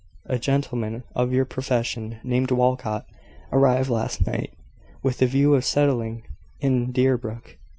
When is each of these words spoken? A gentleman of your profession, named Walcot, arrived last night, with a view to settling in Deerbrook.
A 0.25 0.39
gentleman 0.39 1.03
of 1.13 1.31
your 1.31 1.45
profession, 1.45 2.17
named 2.23 2.49
Walcot, 2.49 3.05
arrived 3.51 3.91
last 3.91 4.25
night, 4.25 4.51
with 5.03 5.21
a 5.21 5.27
view 5.27 5.53
to 5.53 5.61
settling 5.61 6.23
in 6.59 6.91
Deerbrook. 6.91 7.59